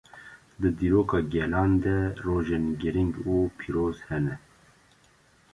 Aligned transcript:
Di 0.61 0.69
dîroka 0.79 1.19
gelan 1.33 1.71
de 1.83 1.97
rojên 2.25 2.65
girîng 2.81 3.13
û 3.33 3.35
pîroz 3.57 3.97
hene. 4.07 4.35